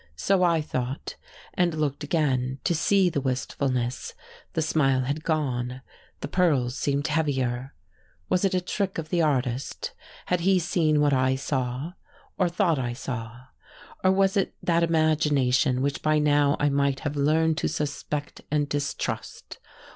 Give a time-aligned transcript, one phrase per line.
[0.15, 1.15] So I thought,
[1.53, 4.15] and looked again to see the wistfulness:
[4.53, 5.83] the smile had gone,
[6.21, 7.75] the pearls seemed heavier.
[8.27, 9.93] Was it a trick of the artist?
[10.25, 11.93] had he seen what I saw,
[12.35, 13.41] or thought I saw?
[14.03, 18.67] or was it that imagination which by now I might have learned to suspect and
[18.67, 19.59] distrust.